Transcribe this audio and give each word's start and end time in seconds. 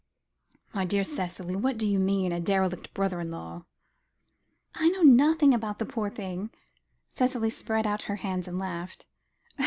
"My 0.73 0.83
dear 0.83 1.03
Cicely, 1.03 1.55
what 1.55 1.77
do 1.77 1.85
you 1.85 1.99
mean 1.99 2.31
a 2.31 2.39
derelict 2.39 2.91
brother 2.91 3.19
in 3.19 3.29
law?" 3.29 3.65
"I 4.73 4.89
know 4.89 5.03
nothing 5.03 5.53
about 5.53 5.77
the 5.77 5.85
poor 5.85 6.09
thing," 6.09 6.49
Cicely 7.11 7.51
spread 7.51 7.85
out 7.85 8.01
her 8.09 8.15
hands, 8.15 8.47
and 8.47 8.57
laughed. 8.57 9.05